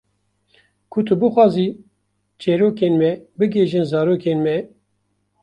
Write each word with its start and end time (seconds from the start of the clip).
Ku 0.91 0.99
tu 1.05 1.13
bixwazî 1.19 1.67
çêrokên 2.41 2.93
me 3.01 3.11
bigihîjin 3.37 3.85
zarokên 3.91 4.39
me. 4.45 4.57